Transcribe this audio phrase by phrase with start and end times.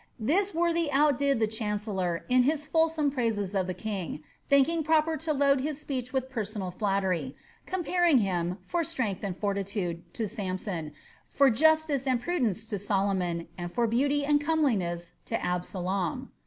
[0.19, 5.31] This worthy outdid the chancellor in his fulsome praises of the king, thinking proper to
[5.31, 7.35] load his speech with personal flattery,
[7.65, 9.67] ^ comparing him, for strength and for mode,
[10.13, 10.91] to Samson,
[11.29, 16.31] for justice and prudence to Solomon, and for beauty and comeliness to Absalom."